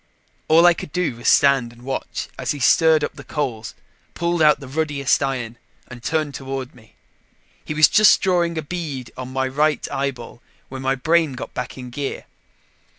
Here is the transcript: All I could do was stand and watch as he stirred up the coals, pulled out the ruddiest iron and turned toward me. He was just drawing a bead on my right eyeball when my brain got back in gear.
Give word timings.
All 0.47 0.65
I 0.65 0.73
could 0.73 0.91
do 0.91 1.17
was 1.17 1.27
stand 1.29 1.71
and 1.71 1.83
watch 1.83 2.27
as 2.35 2.53
he 2.53 2.59
stirred 2.59 3.03
up 3.03 3.13
the 3.15 3.23
coals, 3.23 3.75
pulled 4.15 4.41
out 4.41 4.59
the 4.59 4.67
ruddiest 4.67 5.21
iron 5.21 5.59
and 5.89 6.01
turned 6.01 6.33
toward 6.33 6.73
me. 6.73 6.95
He 7.63 7.75
was 7.75 7.87
just 7.87 8.19
drawing 8.19 8.57
a 8.57 8.63
bead 8.63 9.11
on 9.15 9.31
my 9.31 9.47
right 9.47 9.87
eyeball 9.91 10.41
when 10.69 10.81
my 10.81 10.95
brain 10.95 11.33
got 11.33 11.53
back 11.53 11.77
in 11.77 11.91
gear. 11.91 12.25